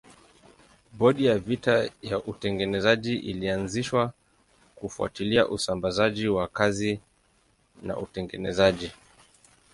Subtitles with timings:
[0.97, 4.13] Bodi ya vita ya utengenezaji ilianzishwa
[4.75, 6.99] kufuatilia usambazaji wa kazi
[7.83, 8.91] na utengenezaji.